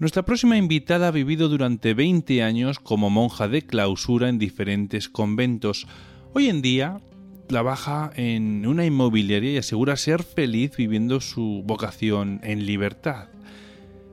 [0.00, 5.86] Nuestra próxima invitada ha vivido durante 20 años como monja de clausura en diferentes conventos.
[6.32, 7.02] Hoy en día
[7.48, 13.28] trabaja en una inmobiliaria y asegura ser feliz viviendo su vocación en libertad.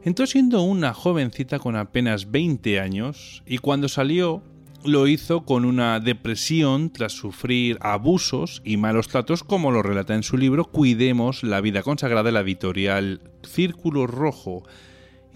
[0.04, 4.44] Entró siendo una jovencita con apenas 20 años y cuando salió
[4.84, 10.24] lo hizo con una depresión tras sufrir abusos y malos tratos como lo relata en
[10.24, 14.63] su libro Cuidemos la vida consagrada de la editorial Círculo Rojo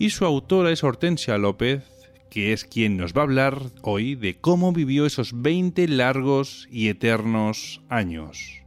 [0.01, 1.83] y su autora es Hortensia López,
[2.31, 6.89] que es quien nos va a hablar hoy de cómo vivió esos 20 largos y
[6.89, 8.63] eternos años.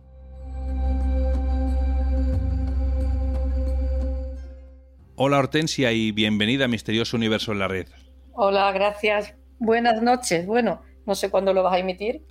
[5.17, 7.89] Hola Hortensia y bienvenida a Misterioso Universo en la Red.
[8.35, 9.35] Hola, gracias.
[9.59, 10.47] Buenas noches.
[10.47, 12.23] Bueno, no sé cuándo lo vas a emitir,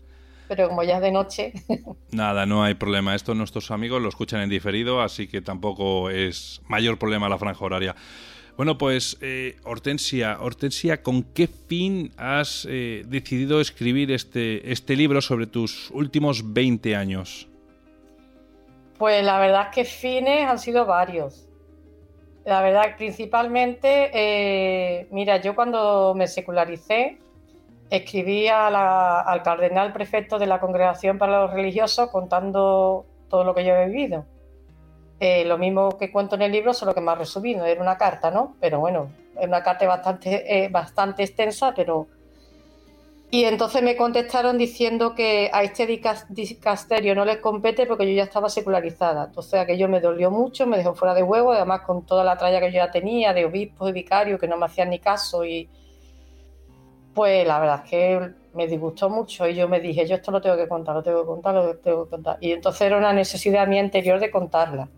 [0.47, 1.51] pero como ya es de noche.
[2.13, 3.15] Nada, no hay problema.
[3.15, 7.65] Esto nuestros amigos lo escuchan en diferido, así que tampoco es mayor problema la franja
[7.65, 7.97] horaria.
[8.55, 15.21] Bueno, pues eh, Hortensia, Hortensia, ¿con qué fin has eh, decidido escribir este, este libro
[15.21, 17.47] sobre tus últimos 20 años?
[18.99, 21.47] Pues la verdad es que fines han sido varios.
[22.45, 27.17] La verdad, principalmente, eh, mira, yo cuando me secularicé,
[27.89, 33.73] escribí al cardenal prefecto de la Congregación para los Religiosos contando todo lo que yo
[33.75, 34.25] he vivido.
[35.25, 38.29] Eh, lo mismo que cuento en el libro, solo que más resumido, era una carta,
[38.29, 38.57] ¿no?
[38.59, 42.07] Pero bueno, es una carta bastante, eh, bastante extensa, pero...
[43.31, 48.23] Y entonces me contestaron diciendo que a este dicasterio no les compete porque yo ya
[48.23, 49.27] estaba secularizada.
[49.27, 52.59] Entonces aquello me dolió mucho, me dejó fuera de huevo, además con toda la tralla
[52.59, 55.69] que yo ya tenía de obispos y vicarios que no me hacían ni caso y
[57.13, 60.41] pues la verdad es que me disgustó mucho y yo me dije, yo esto lo
[60.41, 62.37] tengo que contar, lo tengo que contar, lo tengo que contar.
[62.41, 64.89] Y entonces era una necesidad mía interior de contarla.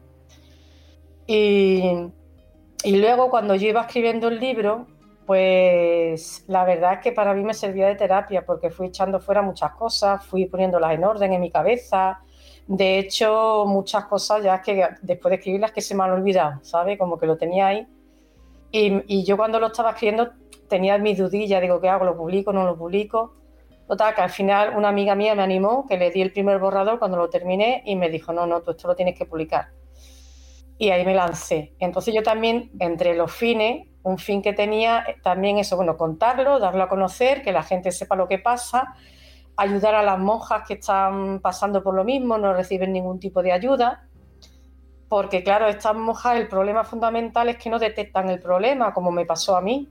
[1.27, 2.11] Y,
[2.85, 4.87] luego cuando yo iba escribiendo el libro,
[5.25, 9.41] pues la verdad es que para mí me servía de terapia porque fui echando fuera
[9.41, 12.19] muchas cosas, fui poniéndolas en orden en mi cabeza.
[12.67, 16.97] De hecho, muchas cosas ya que después de escribirlas que se me han olvidado, ¿sabes?
[16.97, 17.87] Como que lo tenía ahí.
[18.71, 20.31] Y, y yo cuando lo estaba escribiendo
[20.67, 22.05] tenía mis dudillas, digo, ¿qué hago?
[22.05, 22.53] ¿Lo publico?
[22.53, 23.33] ¿No lo publico?
[23.87, 26.97] Total, que al final una amiga mía me animó, que le di el primer borrador
[26.99, 29.69] cuando lo terminé y me dijo, no, no, tú esto lo tienes que publicar
[30.77, 31.73] y ahí me lancé.
[31.79, 36.59] Entonces yo también, entre los fines, un fin que tenía eh, también eso, bueno, contarlo,
[36.59, 38.95] darlo a conocer, que la gente sepa lo que pasa,
[39.57, 43.51] ayudar a las monjas que están pasando por lo mismo, no reciben ningún tipo de
[43.51, 44.07] ayuda,
[45.07, 49.25] porque claro, estas monjas el problema fundamental es que no detectan el problema, como me
[49.25, 49.89] pasó a mí,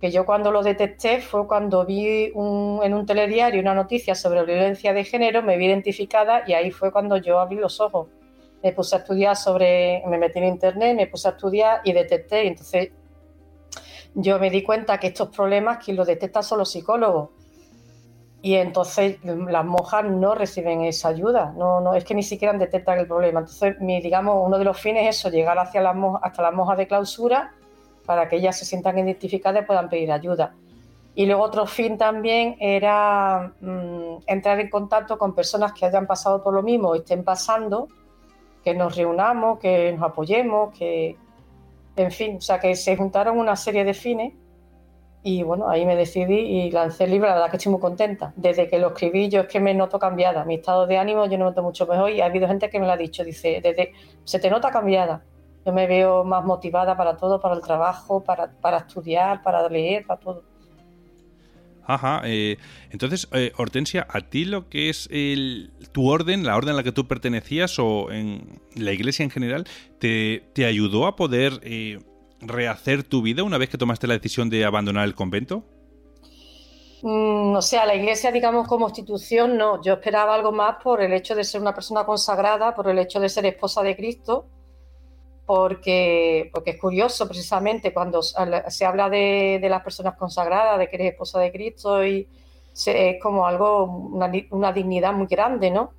[0.00, 4.92] que yo cuando lo detecté fue cuando vi en un telediario una noticia sobre violencia
[4.92, 8.06] de género, me vi identificada y ahí fue cuando yo abrí los ojos
[8.62, 12.44] me puse a estudiar sobre, me metí en internet, me puse a estudiar y detecté.
[12.44, 12.90] Y entonces
[14.14, 17.30] yo me di cuenta que estos problemas quien los detecta son los psicólogos.
[18.40, 23.00] Y entonces las monjas no reciben esa ayuda, no, no, es que ni siquiera detectan
[23.00, 23.40] el problema.
[23.40, 26.86] Entonces, digamos, uno de los fines es eso, llegar hacia las hasta las monjas de
[26.86, 27.52] clausura
[28.06, 30.54] para que ellas se sientan identificadas y puedan pedir ayuda.
[31.16, 36.40] Y luego otro fin también era mm, entrar en contacto con personas que hayan pasado
[36.40, 37.88] por lo mismo o estén pasando
[38.68, 41.16] que nos reunamos, que nos apoyemos, que,
[41.96, 44.34] en fin, o sea, que se juntaron una serie de fines
[45.22, 48.34] y bueno, ahí me decidí y lancé el libro, la verdad que estoy muy contenta.
[48.36, 51.38] Desde que lo escribí yo es que me noto cambiada, mi estado de ánimo yo
[51.38, 53.92] me noto mucho mejor y ha habido gente que me lo ha dicho, dice, desde,
[54.24, 55.24] se te nota cambiada.
[55.64, 60.06] Yo me veo más motivada para todo, para el trabajo, para, para estudiar, para leer,
[60.06, 60.42] para todo.
[61.88, 62.20] Ajá.
[62.24, 62.58] Eh,
[62.90, 65.08] entonces, eh, Hortensia, ¿a ti lo que es
[65.92, 69.66] tu orden, la orden a la que tú pertenecías o en la iglesia en general,
[69.98, 71.98] te, ayudó a poder eh,
[72.42, 75.64] rehacer tu vida una vez que tomaste la decisión de abandonar el convento?
[77.00, 79.80] Mm, o sea, la iglesia, digamos, como institución, no.
[79.82, 83.18] Yo esperaba algo más por el hecho de ser una persona consagrada, por el hecho
[83.18, 84.44] de ser esposa de Cristo
[85.48, 91.12] porque, porque es curioso precisamente cuando se habla de, las personas consagradas, de que eres
[91.12, 92.28] esposa de Cristo, y
[92.84, 95.92] es como algo, una, dignidad muy grande, ¿no?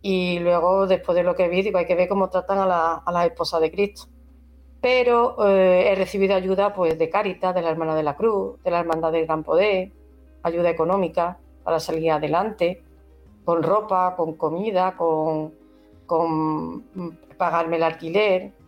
[0.00, 3.26] Y luego, después de lo que vi, digo, hay que ver cómo tratan a, las
[3.26, 4.04] esposas de Cristo.
[4.80, 8.70] pero eh, he recibido ayuda pues, de Cáritas, de la Hermana de la Cruz, de
[8.70, 9.92] la Hermandad del Gran Poder,
[10.44, 12.82] ayuda económica para salir adelante,
[13.44, 15.52] con ropa, con comida, con,
[16.06, 16.84] con
[17.36, 18.61] pagarme el alquiler.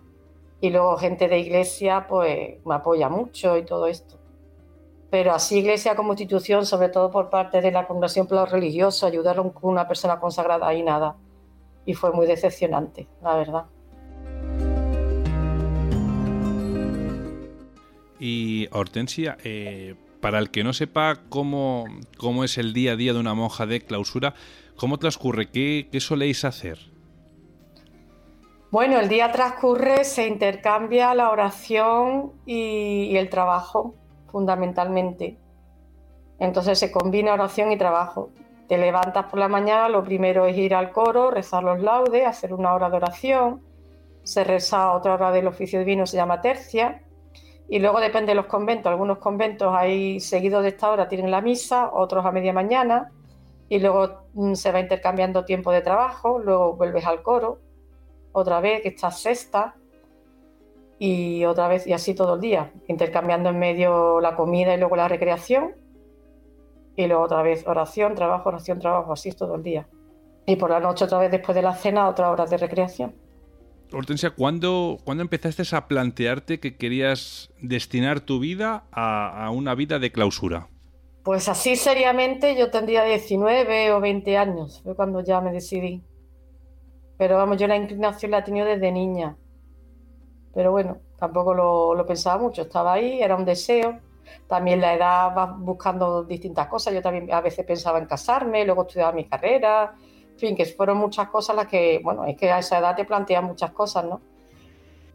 [0.64, 4.18] Y luego gente de iglesia pues me apoya mucho y todo esto.
[5.10, 9.50] Pero así iglesia como institución, sobre todo por parte de la Congregación por Religioso, ayudaron
[9.50, 11.16] con una persona consagrada y nada.
[11.84, 13.64] Y fue muy decepcionante, la verdad.
[18.18, 21.84] Y Hortensia, eh, para el que no sepa cómo,
[22.16, 24.32] cómo, es el día a día de una monja de clausura,
[24.76, 25.50] ¿cómo transcurre?
[25.50, 26.93] ¿Qué, qué soléis hacer?
[28.74, 33.94] Bueno, el día transcurre, se intercambia la oración y, el trabajo,
[34.32, 35.38] fundamentalmente.
[36.40, 38.30] Entonces se combina oración y trabajo.
[38.66, 42.52] Te levantas por la mañana, lo primero es ir al coro, rezar los laudes, hacer
[42.52, 43.62] una hora de oración.
[44.24, 47.00] Se reza otra hora del oficio divino, se llama tercia.
[47.68, 48.90] Y luego depende de los conventos.
[48.90, 53.12] Algunos conventos hay seguido de esta hora tienen la misa, otros a media mañana.
[53.68, 57.60] Y luego mm, se va intercambiando tiempo de trabajo, luego vuelves al coro,
[58.34, 59.76] otra vez que estás sexta
[60.98, 64.96] y otra vez y así todo el día, intercambiando en medio la comida y luego
[64.96, 65.76] la recreación.
[66.96, 69.88] Y luego otra vez oración, trabajo, oración, trabajo, así todo el día.
[70.46, 73.14] Y por la noche otra vez después de la cena, otra hora de recreación.
[73.92, 80.68] Hortensia, ¿cuándo, empezaste a plantearte que querías destinar tu vida a, una vida de clausura?
[81.22, 86.02] Pues así seriamente yo tendría 19 o 20 años, fue cuando ya me decidí.
[87.16, 89.36] Pero vamos, yo la inclinación la he tenido desde niña.
[90.52, 93.98] Pero bueno, tampoco lo, pensaba mucho, estaba ahí, era un deseo.
[94.48, 96.94] También la edad va buscando distintas cosas.
[96.94, 99.94] Yo también a veces pensaba en casarme, luego estudiaba mi carrera,
[100.32, 103.04] en fin, que fueron muchas cosas las que, bueno, es que a esa edad te
[103.04, 104.20] plantean muchas cosas, ¿no?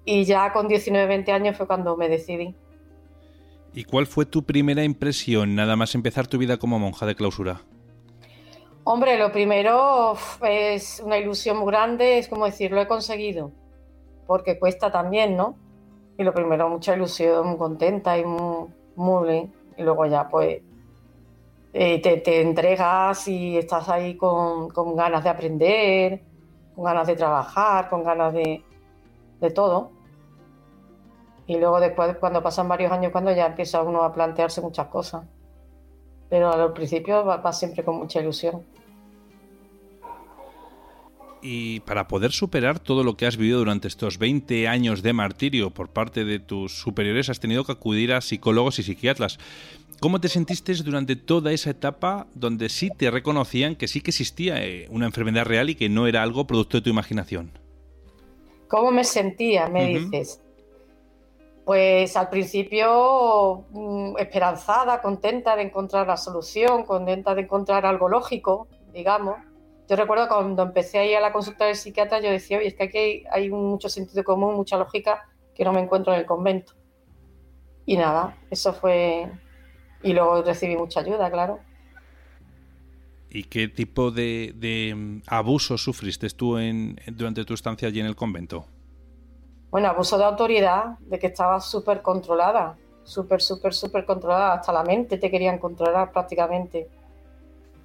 [0.05, 2.55] Y ya con 19, 20 años fue cuando me decidí.
[3.73, 7.61] ¿Y cuál fue tu primera impresión nada más empezar tu vida como monja de clausura?
[8.83, 13.51] Hombre, lo primero es una ilusión muy grande, es como decir, lo he conseguido,
[14.25, 15.55] porque cuesta también, ¿no?
[16.17, 19.51] Y lo primero, mucha ilusión, muy contenta y muy, muy.
[19.77, 20.61] Y luego ya, pues,
[21.71, 26.21] eh, te, entregas y estás ahí con, ganas de aprender,
[26.75, 28.63] con ganas de trabajar, con ganas de,
[29.53, 29.91] todo.
[31.47, 35.23] Y luego después, cuando pasan varios años, cuando ya empieza uno a plantearse muchas cosas.
[36.29, 38.63] Pero al principio va, siempre con mucha ilusión.
[41.41, 45.69] Y para poder superar todo lo que has vivido durante estos 20 años de martirio
[45.71, 49.39] por parte de tus superiores, has tenido que acudir a psicólogos y psiquiatras.
[50.01, 54.63] ¿Cómo te sentiste durante toda esa etapa donde sí te reconocían que sí que existía
[54.65, 57.51] eh, una enfermedad real y que no era algo producto de tu imaginación?
[58.67, 59.67] ¿Cómo me sentía?
[59.67, 60.41] Me dices.
[61.69, 68.67] Pues al principio mm, esperanzada, contenta de encontrar la solución, contenta de encontrar algo lógico,
[68.91, 69.35] digamos.
[69.87, 72.73] Yo recuerdo cuando empecé a ir a la consulta del psiquiatra, yo decía, oye, es
[72.73, 76.73] que aquí hay, mucho sentido común, mucha lógica que no me encuentro en el convento.
[77.85, 79.31] Y nada, eso fue
[80.01, 81.59] y luego recibí mucha ayuda, claro.
[83.29, 88.15] ¿Y qué tipo de, mm, abuso sufriste tú en, durante tu estancia allí en el
[88.15, 88.65] convento?
[89.71, 94.83] Bueno, abuso de autoridad, de que estaba súper controlada, súper, súper, súper controlada, hasta la
[94.83, 96.87] mente te querían controlar prácticamente.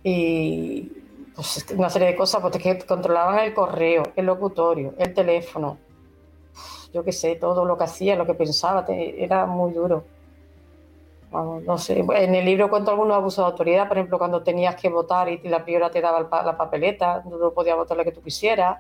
[0.02, 0.92] Y
[1.34, 5.78] pues una serie de cosas, pues que controlaban el correo, el locutorio, el teléfono,
[6.92, 10.04] yo qué sé, todo lo que hacía, lo que pensaba, era muy duro
[11.66, 14.88] no sé, en el libro cuento algunos abusos de autoridad, por ejemplo, cuando tenías que
[14.88, 18.78] votar y la priora te daba la papeleta, no podías votar lo que tú quisieras,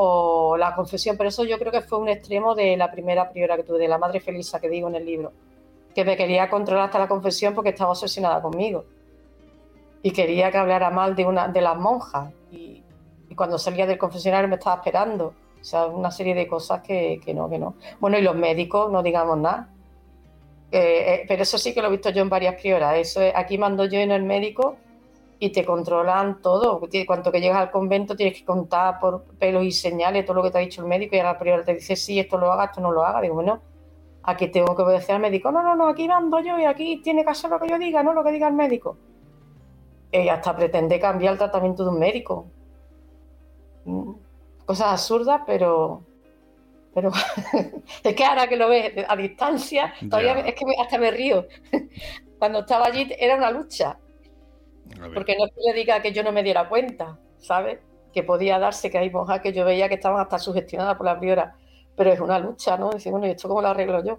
[0.00, 3.56] o la confesión, pero eso yo creo que fue un extremo de la primera priora
[3.56, 5.32] que tuve, de la madre Felisa que digo en el libro,
[5.94, 8.84] que me quería controlar hasta la confesión porque estaba obsesionada conmigo
[10.02, 12.84] y quería que hablara mal de una de las monjas y,
[13.36, 17.34] cuando salía del confesionario me estaba esperando, o sea, una serie de cosas que, que
[17.34, 17.74] no, que no.
[18.00, 19.68] Bueno, y los médicos, no digamos nada
[20.70, 22.96] eh, eh, pero eso sí que lo he visto yo en varias prioras.
[22.96, 24.76] Eso aquí mando yo en el médico
[25.38, 26.80] y te controlan todo.
[27.06, 30.50] Cuanto que llegas al convento tienes que contar por pelos y señales todo lo que
[30.50, 32.66] te ha dicho el médico y a la priora te dice sí, esto lo haga,
[32.66, 33.20] esto no lo haga.
[33.20, 33.60] Digo, bueno,
[34.22, 35.50] aquí tengo que obedecer al médico.
[35.52, 38.02] No, no, no, aquí mando yo y aquí tiene que hacer lo que yo diga,
[38.02, 38.96] no lo que diga el médico.
[40.10, 42.46] Y hasta pretende cambiar el tratamiento de un médico.
[43.84, 44.12] Mm,
[44.64, 46.02] cosas absurdas, pero
[46.94, 47.12] pero
[48.02, 51.46] es que ahora que lo ves a distancia, todavía es que hasta me río.
[52.40, 53.98] Cuando estaba allí era una lucha.
[55.14, 57.78] Porque no es que le diga que yo no me diera cuenta, ¿sabes?
[58.12, 61.18] Que podía darse que hay monjas que yo veía que estaban hasta sugestionadas por la
[61.18, 61.56] priora.
[61.96, 62.90] pero es una lucha, ¿no?
[62.90, 64.18] Decir, bueno, ¿y esto cómo lo arreglo yo?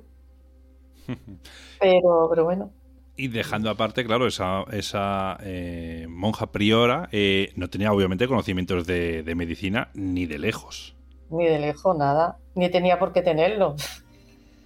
[1.79, 2.71] pero, pero bueno.
[3.15, 9.23] Y dejando aparte, claro, esa, esa eh, monja priora eh, no tenía obviamente conocimientos de,
[9.23, 10.95] de, medicina ni de lejos.
[11.29, 12.37] Ni de lejos, nada.
[12.55, 13.75] Ni tenía por qué tenerlo.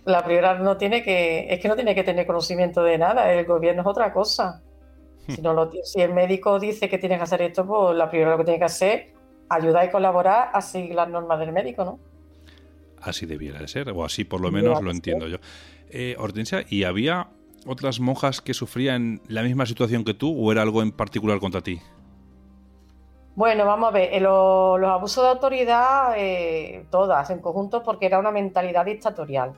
[0.05, 3.33] La priora no tiene que, es que no tiene que tener conocimiento de nada.
[3.33, 4.61] El gobierno es otra cosa.
[5.27, 8.31] Si, no lo, si el médico dice que tiene que hacer esto, pues la priora
[8.31, 9.13] lo que tiene que hacer
[9.49, 11.99] ayudar y colaborar a seguir las normas del médico, ¿no?
[13.01, 15.37] Así debiera de ser, o así por lo menos lo entiendo yo.
[15.89, 17.27] Eh, Hortensia, ¿y había
[17.65, 21.61] otras monjas que sufrían la misma situación que tú o era algo en particular contra
[21.61, 21.79] ti?
[23.35, 28.19] Bueno, vamos a ver, eh, los, abusos de autoridad, eh, todas en conjunto, porque era
[28.19, 29.53] una mentalidad dictatorial.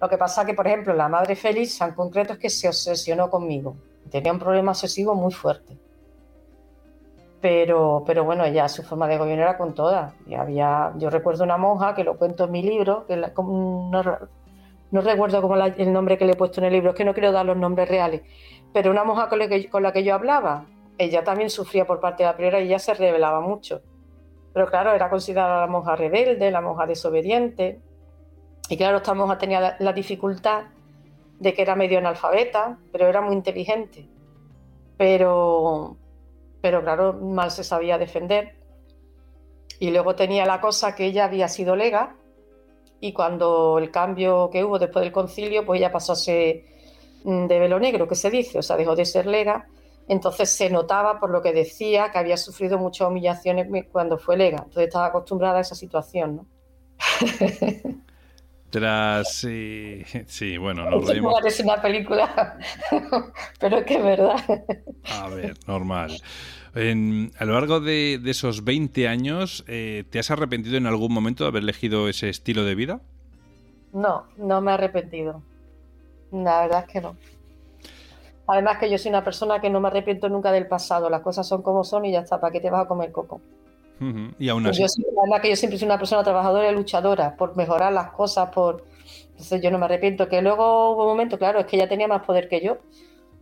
[0.00, 3.28] Lo que pasa que, por ejemplo, la madre Félix en concreto es que se obsesionó
[3.28, 3.76] conmigo.
[4.10, 5.78] Tenía un problema obsesivo muy fuerte.
[7.40, 10.12] Pero, pero bueno, ella su forma de gobierno era con todas.
[10.26, 14.02] Y había, yo recuerdo una monja que lo cuento en mi libro, que no,
[14.90, 17.14] no, recuerdo cómo el nombre que le he puesto en el libro, es que no
[17.14, 18.22] quiero dar los nombres reales,
[18.74, 20.66] pero una monja con la que, con la que yo hablaba,
[20.98, 23.80] ella también sufría por parte de la priora y ella se revelaba mucho.
[24.52, 27.80] Pero claro, era considerada la monja rebelde, la monja desobediente.
[28.68, 30.64] Y claro, esta monja tenía la dificultad
[31.40, 34.06] de que era medio analfabeta, pero era muy inteligente.
[34.96, 35.96] Pero,
[36.60, 38.54] pero claro, mal se sabía defender.
[39.80, 42.14] Y luego tenía la cosa que ella había sido lega
[43.00, 46.64] y cuando el cambio que hubo después del concilio, pues ella pasó a ser
[47.24, 49.66] mm, de velo negro, que se dice, o sea, dejó de ser lega.
[50.06, 54.58] Entonces se notaba por lo que decía que había sufrido muchas humillaciones cuando fue lega.
[54.58, 56.46] Entonces estaba acostumbrada a esa situación, ¿no?
[58.70, 59.34] Tras.
[59.34, 61.34] Sí, sí bueno, nos reímos.
[61.44, 62.58] Es una película,
[63.60, 64.36] pero es que es verdad.
[65.10, 66.16] A ver, normal.
[66.74, 71.48] a lo largo de, esos 20 años, eh, ¿te has arrepentido en algún momento de
[71.48, 73.00] haber elegido ese estilo de vida?
[73.92, 75.42] No, no me he arrepentido.
[76.32, 77.16] La verdad es que no.
[78.46, 81.08] Además que yo soy una persona que no me arrepiento nunca del pasado.
[81.08, 82.40] Las cosas son como son y ya está.
[82.40, 83.40] ¿Para qué te vas a comer coco?
[84.38, 84.80] Y aún así.
[84.80, 84.86] Yo,
[85.42, 88.84] que yo siempre soy una persona trabajadora y luchadora por mejorar las cosas, por.
[89.30, 90.28] Entonces yo no me arrepiento.
[90.28, 92.78] Que luego hubo un momento, claro, es que ella tenía más poder que yo.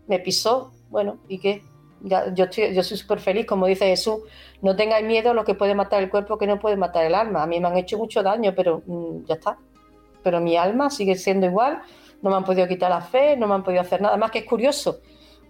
[0.09, 1.63] Me pisó, bueno, ¿y qué?
[2.01, 4.21] Ya, yo, estoy, yo soy súper feliz, como dice Jesús,
[4.63, 7.15] no tengáis miedo a lo que puede matar el cuerpo que no puede matar el
[7.15, 7.43] alma.
[7.43, 9.59] A mí me han hecho mucho daño, pero mm, ya está.
[10.23, 11.83] Pero mi alma sigue siendo igual,
[12.23, 14.41] no me han podido quitar la fe, no me han podido hacer nada más que
[14.41, 15.01] es curioso,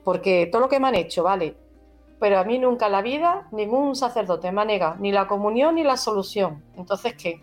[0.05, 1.55] porque todo lo que me han hecho, vale,
[2.21, 5.77] pero a mí nunca en la vida ningún sacerdote me ha negado ni la comunión
[5.77, 6.65] ni la solución.
[6.77, 7.43] Entonces, ¿qué?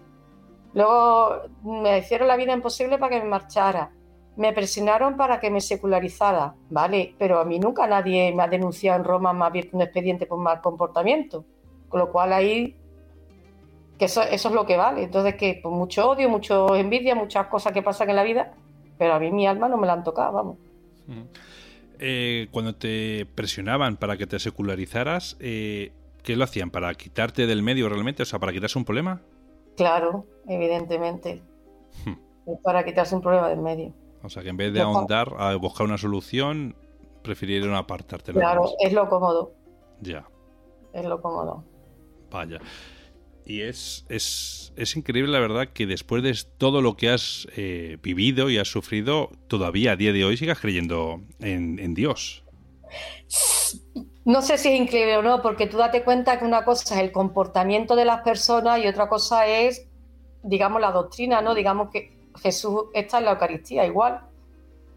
[0.73, 3.91] Luego me hicieron la vida imposible para que me marchara.
[4.35, 7.15] Me presionaron para que me secularizara, ¿vale?
[7.17, 10.25] Pero a mí nunca nadie me ha denunciado en Roma, me ha abierto un expediente
[10.25, 11.45] por mal comportamiento.
[11.87, 12.75] Con lo cual ahí,
[13.97, 15.03] que eso, es lo que vale.
[15.03, 18.53] Entonces, que pues mucho odio, mucho envidia, muchas cosas que pasan en la vida,
[18.97, 20.57] pero a mí mi alma no me la han tocado, vamos.
[21.99, 25.91] Eh, cuando te presionaban para que te secularizaras, eh,
[26.23, 26.71] ¿qué lo hacían?
[26.71, 28.23] ¿Para quitarte del medio realmente?
[28.23, 29.21] O sea, ¿para quitarse un problema?
[29.75, 31.41] Claro, evidentemente.
[32.05, 32.53] Hmm.
[32.63, 33.93] Para quitarse un problema del medio.
[34.23, 36.75] O sea, que en vez de ahondar a buscar una solución,
[37.21, 38.31] prefirieron apartarte.
[38.33, 39.53] Claro, es lo cómodo.
[40.01, 40.25] Ya.
[40.93, 41.63] Es lo cómodo.
[42.31, 42.59] Vaya.
[43.45, 47.97] Y es, es, es, increíble, la verdad, que después de todo lo que has eh,
[48.01, 52.43] vivido y has sufrido, todavía a día de hoy sigas creyendo en, Dios.
[54.25, 57.01] No sé si es increíble o no, porque tú date cuenta que una cosa es
[57.01, 59.87] el comportamiento de las personas y otra cosa es,
[60.41, 61.53] digamos, la doctrina, ¿no?
[61.53, 64.21] Digamos que Jesús está en la Eucaristía igual.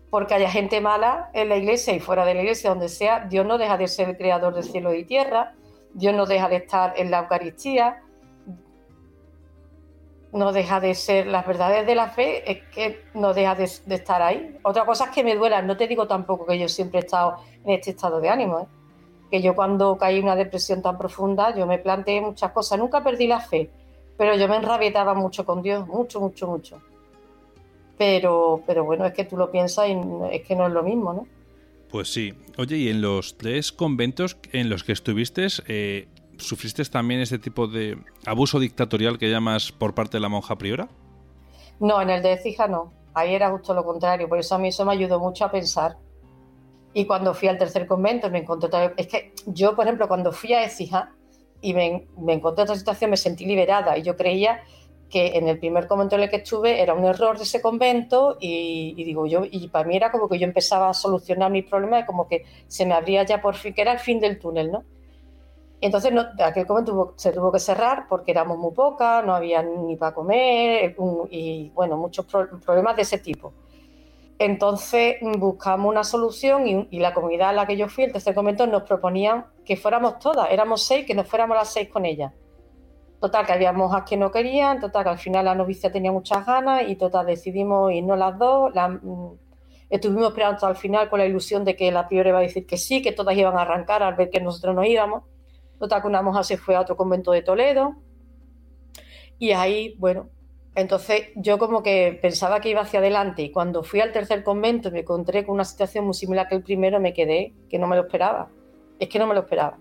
[0.08, 3.44] Porque haya gente mala en la iglesia y fuera de la iglesia, donde sea, Dios
[3.44, 5.52] no deja de ser el creador del cielo y tierra,
[5.92, 8.02] Dios no deja de estar en la Eucaristía,
[10.32, 14.20] no deja de ser las verdades de la fe, es que no deja de, estar
[14.22, 14.56] ahí.
[14.62, 17.38] Otra cosa es que me duela, no te digo tampoco que yo siempre he estado
[17.64, 18.66] en este estado de ánimo, ¿eh?
[19.30, 23.02] que yo cuando caí en una depresión tan profunda, yo me planteé muchas cosas, nunca
[23.02, 23.70] perdí la fe,
[24.16, 26.80] pero yo me enrabietaba mucho con Dios, mucho, mucho, mucho.
[27.96, 29.98] Pero, pero bueno, es que tú lo piensas y
[30.30, 31.26] es que no es lo mismo, ¿no?
[31.90, 32.34] Pues sí.
[32.58, 36.08] Oye, y en los tres conventos en los que estuviste, eh,
[36.38, 40.88] ¿Sufriste también ese tipo de abuso dictatorial que llamas por parte de la monja priora?
[41.80, 42.92] No, en el de Ecija no.
[43.12, 44.28] Ahí era justo lo contrario.
[44.28, 45.96] Por eso a mí eso me ayudó mucho a pensar.
[46.94, 50.32] Y cuando fui al tercer convento me encontré otra Es que yo, por ejemplo, cuando
[50.32, 51.12] fui a Ecija
[51.60, 53.98] y me, encontré otra situación, me sentí liberada.
[53.98, 54.62] Y yo creía
[55.10, 58.36] que en el primer convento en el que estuve era un error de ese convento
[58.40, 62.02] y, digo yo y para mí era como que yo empezaba a solucionar mis problemas
[62.02, 64.70] y como que se me abría ya por fin que era el fin del túnel
[64.70, 64.84] no
[65.80, 69.96] Entonces, no, aquel convento se tuvo que cerrar porque éramos muy pocas, no había ni
[69.96, 70.96] para comer
[71.30, 73.52] y, bueno, muchos problemas de ese tipo.
[74.40, 78.66] Entonces buscamos una solución y, la comunidad a la que yo fui, el tercer convento,
[78.66, 82.32] nos proponían que fuéramos todas, éramos seis, que nos fuéramos las seis con ella.
[83.20, 86.46] Total, que había monjas que no querían, total, que al final la novicia tenía muchas
[86.46, 88.72] ganas y total, decidimos irnos las dos.
[88.74, 89.32] Mm,
[89.90, 92.64] estuvimos esperando hasta el final con la ilusión de que la priora iba a decir
[92.64, 95.24] que sí, que todas iban a arrancar al ver que nosotros nos íbamos.
[95.78, 97.96] Total, que una monja se fue a otro convento de Toledo.
[99.38, 100.28] Y ahí, bueno,
[100.74, 104.90] entonces yo como que pensaba que iba hacia adelante y cuando fui al tercer convento
[104.90, 107.96] me encontré con una situación muy similar que el primero, me quedé, que no me
[107.96, 108.48] lo esperaba.
[108.98, 109.78] Es que no me lo esperaba.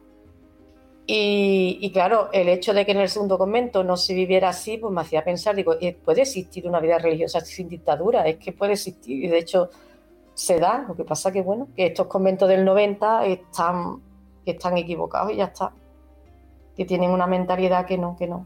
[1.09, 4.91] Y, claro, el hecho de que en el segundo convento no se viviera así, pues
[4.91, 8.73] me hacía pensar, digo, eh, puede existir una vida religiosa sin dictadura, es que puede
[8.73, 9.69] existir, y de hecho
[10.33, 14.01] se da, lo que pasa que bueno, que estos conventos del 90 están,
[14.45, 15.71] están equivocados y ya está,
[16.77, 18.45] que tienen una mentalidad que no, que no.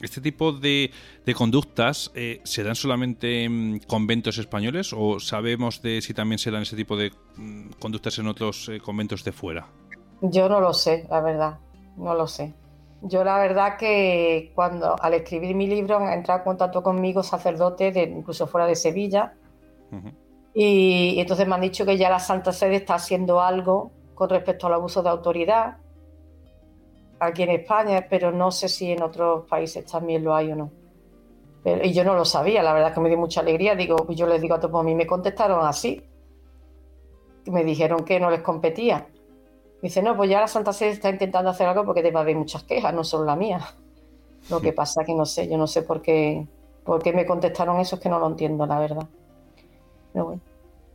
[0.00, 0.90] ¿Este tipo de,
[1.36, 6.62] conductas eh, se dan solamente en conventos españoles o sabemos de si también se dan
[6.62, 9.66] ese tipo de mm, conductas en otros eh, conventos de fuera?
[10.22, 11.58] Yo no lo sé, la verdad,
[11.96, 12.54] no lo sé.
[13.02, 17.94] Yo la verdad que cuando al escribir mi libro han entrado en contacto conmigo sacerdotes
[17.94, 19.34] de, incluso fuera de Sevilla
[20.54, 24.28] y, y entonces me han dicho que ya la Santa Sede está haciendo algo con
[24.28, 25.78] respecto al abuso de autoridad
[27.20, 30.70] aquí en España, pero no sé si en otros países también lo hay o no.
[31.64, 33.76] y yo no lo sabía, la verdad que me dio mucha alegría.
[33.76, 36.02] Digo, yo les digo a todos, a mí me contestaron así.
[37.46, 39.06] Me dijeron que no les competía.
[39.82, 42.20] Me dice, no, pues ya la Santa Sede está intentando hacer algo porque te va
[42.20, 43.60] a haber muchas quejas, no solo la mía.
[44.48, 46.46] Lo que pasa que no sé, yo no sé por qué,
[46.84, 49.08] por qué me contestaron eso, es que no lo entiendo, la verdad.
[50.12, 50.40] Bueno.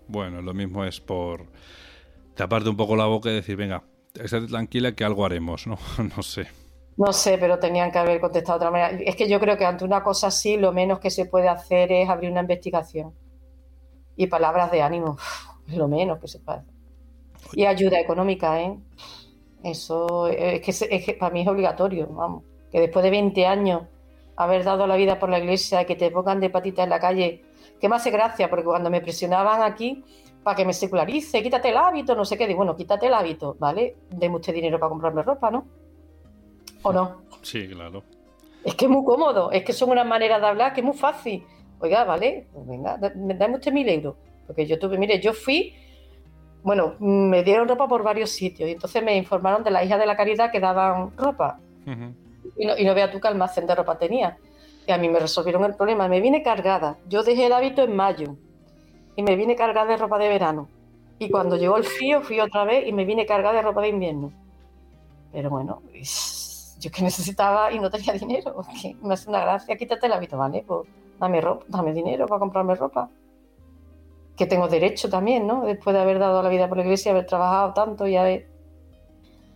[0.07, 1.45] bueno, lo mismo es por
[2.35, 5.77] taparte un poco la boca y decir, venga, estate tranquila que algo haremos, ¿no?
[6.15, 6.47] no sé.
[6.97, 9.03] No sé, pero tenían que haber contestado de otra manera.
[9.05, 11.91] Es que yo creo que ante una cosa así, lo menos que se puede hacer
[11.91, 13.13] es abrir una investigación.
[14.15, 15.17] Y palabras de ánimo,
[15.67, 16.73] lo menos que se puede hacer.
[17.53, 18.77] Y ayuda económica, ¿eh?
[19.63, 22.43] Eso es que, es que para mí es obligatorio, vamos.
[22.71, 23.83] Que después de 20 años
[24.37, 27.43] haber dado la vida por la iglesia, que te pongan de patita en la calle,
[27.79, 30.03] que me hace gracia, porque cuando me presionaban aquí,
[30.43, 32.45] para que me secularice, quítate el hábito, no sé qué.
[32.45, 33.95] Digo, bueno, quítate el hábito, ¿vale?
[34.11, 35.65] Deme usted dinero para comprarme ropa, ¿no?
[36.83, 37.23] ¿O no?
[37.41, 38.03] Sí, claro.
[38.63, 40.95] Es que es muy cómodo, es que son una manera de hablar que es muy
[40.95, 41.43] fácil.
[41.79, 42.47] Oiga, ¿vale?
[42.53, 44.15] Pues venga, dame usted mil euros.
[44.45, 45.73] Porque yo tuve, mire, yo fui,
[46.61, 50.05] bueno, me dieron ropa por varios sitios y entonces me informaron de la hija de
[50.05, 51.59] la caridad que daban ropa.
[52.55, 54.37] y, no, y no vea tú qué almacén de ropa tenía.
[54.87, 56.07] Y a mí me resolvieron el problema.
[56.07, 56.97] Me vine cargada.
[57.07, 58.35] Yo dejé el hábito en mayo
[59.15, 60.67] y me vine cargada de ropa de verano.
[61.17, 63.89] Y cuando llegó el frío fui otra vez y me vine cargada de ropa de
[63.89, 64.31] invierno.
[65.31, 65.81] Pero bueno,
[66.79, 68.63] yo que necesitaba y no tenía dinero.
[69.01, 70.63] Me hace una gracia, quítate el hábito, ¿vale?
[70.65, 70.87] Pues
[71.19, 73.09] dame, ropa, dame dinero para comprarme ropa.
[74.35, 75.65] Que tengo derecho también, ¿no?
[75.65, 78.47] Después de haber dado la vida por la iglesia, haber trabajado tanto y haber...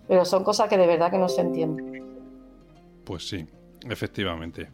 [0.08, 2.24] Pero son cosas que de verdad que no se entienden.
[3.04, 3.46] Pues sí,
[3.89, 4.70] efectivamente.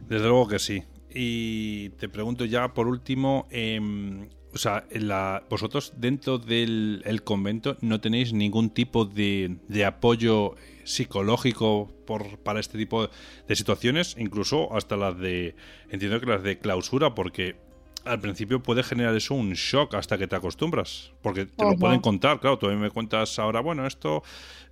[0.00, 0.82] Desde luego que sí.
[1.10, 8.00] Y te pregunto ya por último, em, o sea, la, vosotros dentro del convento no
[8.00, 13.08] tenéis ningún tipo de, apoyo psicológico por, para este tipo
[13.46, 15.54] de situaciones, incluso hasta las de,
[15.90, 17.56] entiendo que las de clausura, porque
[18.04, 22.00] al principio puede generar eso un shock hasta que te acostumbras, porque te lo pueden
[22.00, 24.22] contar, claro, tú a mí me cuentas ahora, bueno, esto,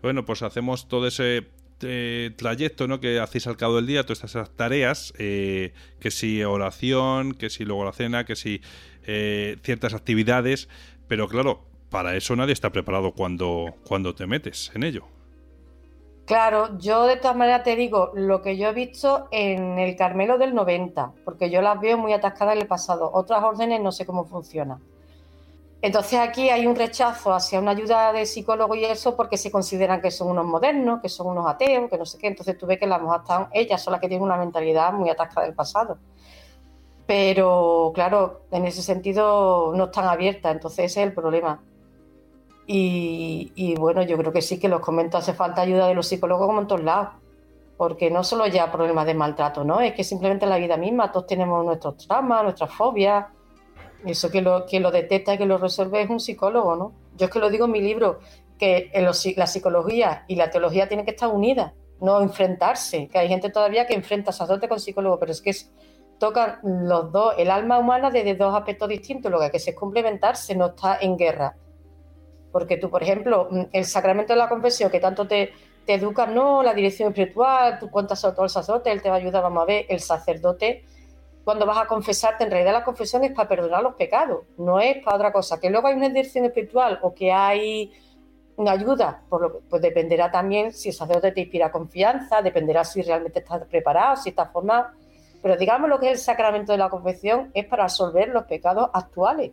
[0.01, 3.01] bueno, pues hacemos todo ese este trayecto ¿no?
[3.01, 7.67] que hacéis al cabo del día, todas estas tareas, eh, que si oración, que si
[7.67, 8.62] luego la cena, que si
[9.07, 10.71] eh, ciertas actividades,
[11.07, 11.61] pero claro,
[11.91, 15.05] para eso nadie está preparado cuando, cuando te metes en ello.
[16.25, 20.39] Claro, yo de todas maneras te digo lo que yo he visto en el Carmelo
[20.39, 23.11] del 90, porque yo las veo muy atascadas en el pasado.
[23.12, 24.81] Otras órdenes no sé cómo funcionan.
[25.87, 30.01] Entonces aquí hay un rechazo hacia una ayuda de psicólogo y eso porque se consideran
[30.01, 32.27] que son unos modernos, que son unos ateos, que no sé qué.
[32.27, 35.11] Entonces tú ves que las monjas están, ellas son las que tienen una mentalidad muy
[35.11, 35.99] atascada del pasado.
[37.07, 41.62] Pero claro, en ese sentido no están abiertas, entonces ese es el problema.
[42.66, 46.49] Y, bueno, yo creo que sí que los comento, hace falta ayuda de los psicólogos
[46.49, 47.11] como en todos lados.
[47.77, 49.81] Porque no solo ya problemas de maltrato, ¿no?
[49.81, 53.27] Es que simplemente la vida misma, todos tenemos nuestros traumas, nuestras fobias,
[54.04, 56.92] eso que lo, que lo detecta y que lo resuelve es un psicólogo, ¿no?
[57.16, 58.20] Yo es que lo digo en mi libro,
[58.59, 58.90] que
[59.37, 63.87] la psicología y la teología tienen que estar unidas, no enfrentarse, que hay gente todavía
[63.87, 65.52] que enfrenta sacerdote con psicólogo, pero es que
[66.18, 70.54] tocan los dos, el alma humana desde dos aspectos distintos, lo que que es complementarse,
[70.54, 71.56] no está en guerra.
[72.52, 75.52] Porque tú, por ejemplo, mm, el sacramento de la confesión, que tanto te,
[75.87, 79.42] educa, no, la dirección espiritual, tú cuentas todo el sacerdote, él te va a ayudar,
[79.42, 80.85] vamos a ver, el sacerdote,
[81.46, 85.02] cuando vas a confesarte, en realidad la confesión es para perdonar los pecados, no es
[85.04, 85.61] para otra cosa.
[85.61, 87.92] Que luego hay una dirección espiritual o que hay
[88.56, 92.82] una ayuda, por lo que, pues dependerá también si el sacerdote te inspira confianza, dependerá
[92.82, 94.87] si realmente estás preparado, si estás formado
[95.46, 98.90] pero digamos lo que es el sacramento de la confesión es para resolver los pecados
[98.92, 99.52] actuales.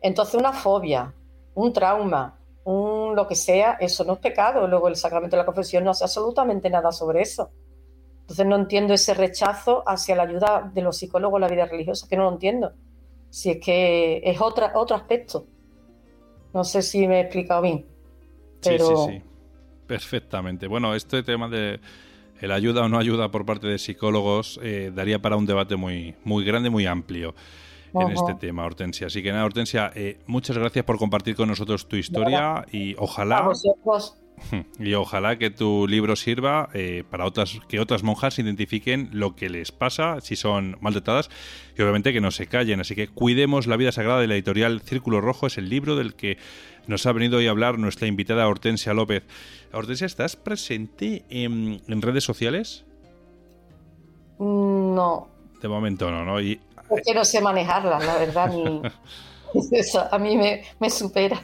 [0.00, 1.12] Entonces una fobia,
[1.52, 4.66] un trauma, un lo que sea, eso no es pecado.
[4.66, 7.50] Luego el sacramento de la confesión no hace absolutamente nada sobre eso.
[8.24, 12.08] Entonces no entiendo ese rechazo hacia la ayuda de los psicólogos en la vida religiosa,
[12.08, 12.72] que no lo entiendo.
[13.28, 15.46] Si es que es otra, otro aspecto.
[16.54, 17.86] No sé si me he explicado bien.
[18.62, 18.86] Pero...
[18.86, 19.22] Sí, sí, sí.
[19.86, 20.66] Perfectamente.
[20.66, 21.80] Bueno, este tema de
[22.40, 26.14] el ayuda o no ayuda por parte de psicólogos eh, daría para un debate muy,
[26.24, 27.34] muy grande, muy amplio
[27.94, 29.06] en este tema, Hortensia.
[29.06, 33.50] Así que nada, Hortensia, eh, muchas gracias por compartir con nosotros tu historia y ojalá...
[34.78, 39.48] Y ojalá que tu libro sirva eh, para otras que otras monjas identifiquen lo que
[39.48, 41.30] les pasa si son maltratadas
[41.76, 42.80] y obviamente que no se callen.
[42.80, 45.46] Así que cuidemos la vida sagrada de la editorial Círculo Rojo.
[45.46, 46.38] Es el libro del que
[46.86, 49.24] nos ha venido hoy a hablar nuestra invitada Hortensia López.
[49.72, 52.84] Hortensia, ¿estás presente en, redes sociales?
[54.38, 55.28] No.
[55.60, 56.40] De momento no, ¿no?
[56.40, 56.60] Y...
[56.88, 58.52] Porque no sé manejarlas, la verdad.
[58.52, 58.82] Ni...
[59.70, 61.40] Eso a mí me, supera.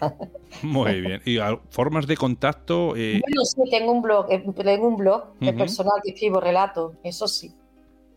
[0.62, 1.23] Muy bien.
[1.25, 1.38] ¿Y
[1.70, 2.94] formas de contacto?
[2.96, 3.20] Eh...
[3.20, 7.55] Bueno, sí, tengo un blog, eh, tengo un blog personal que escribo relatos, eso sí,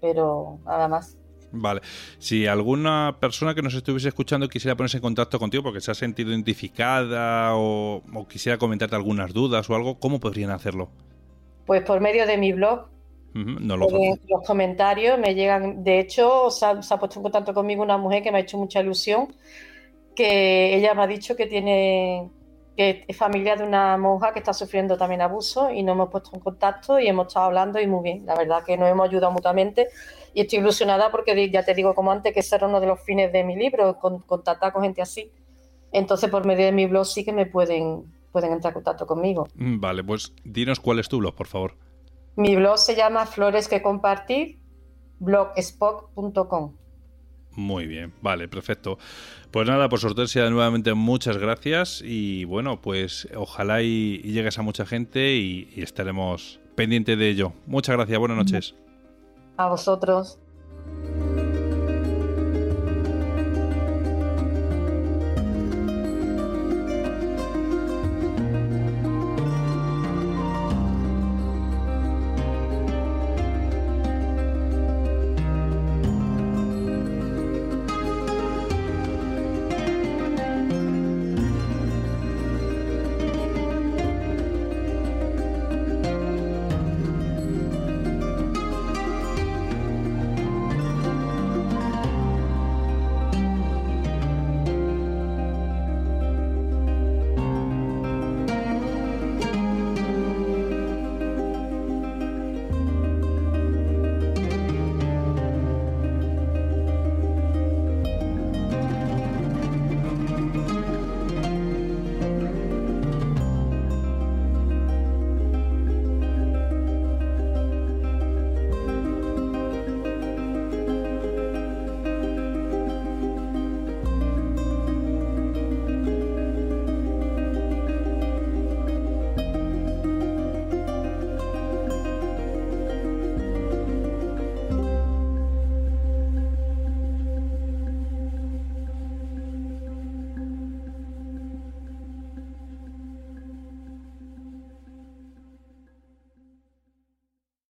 [0.02, 1.18] pero nada más.
[1.56, 1.82] Vale.
[2.18, 5.94] Si alguna persona que nos estuviese escuchando quisiera ponerse en contacto contigo porque se ha
[5.94, 10.90] sentido identificada o, quisiera comentarte algunas dudas o algo, ¿cómo podrían hacerlo?
[11.68, 12.88] Pues por medio de mi blog.
[13.36, 15.84] no lo los comentarios me llegan.
[15.84, 18.42] De hecho, se ha, se ha puesto en contacto conmigo una mujer que me ha
[18.42, 19.28] hecho mucha ilusión
[20.16, 22.30] que ella me ha dicho que tiene
[22.76, 26.32] que es familia de una monja que está sufriendo también abuso y nos hemos puesto
[26.34, 29.32] en contacto y hemos estado hablando y muy bien, la verdad que nos hemos ayudado
[29.32, 29.90] mutuamente
[30.34, 33.00] y estoy ilusionada porque ya te digo como antes que ese era uno de los
[33.02, 35.32] fines de mi libro, contactar con gente así.
[35.92, 39.48] Entonces por medio de mi blog sí que me pueden, pueden entrar en contacto conmigo.
[39.54, 41.78] Mm, vale, pues dinos cuál es tu blog, por favor.
[42.36, 44.60] Mi blog se llama Flores que compartir,
[45.20, 46.74] blogspot.com.
[47.56, 48.98] Muy bien, vale, perfecto.
[49.54, 54.84] Pues nada, por Hortensia, nuevamente muchas gracias y bueno, pues ojalá y, llegues a mucha
[54.84, 57.54] gente y, y estaremos pendientes de ello.
[57.68, 58.74] Muchas gracias, buenas noches.
[59.58, 60.40] A vosotros.